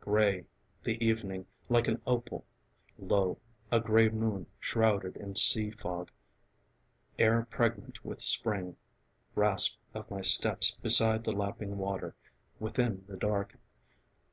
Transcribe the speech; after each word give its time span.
Grey 0.00 0.44
The 0.84 1.04
evening, 1.04 1.46
like 1.68 1.88
an 1.88 2.00
opal; 2.06 2.46
low, 3.00 3.40
A 3.72 3.80
grey 3.80 4.08
moon 4.08 4.46
shrouded 4.60 5.16
in 5.16 5.34
sea 5.34 5.72
fog: 5.72 6.12
Air 7.18 7.44
pregnant 7.50 8.04
with 8.04 8.22
spring; 8.22 8.76
rasp 9.34 9.76
of 9.94 10.08
my 10.08 10.20
steps 10.20 10.76
Beside 10.80 11.24
the 11.24 11.34
lapping 11.36 11.78
water; 11.78 12.14
within 12.60 13.06
The 13.08 13.16
dark. 13.16 13.56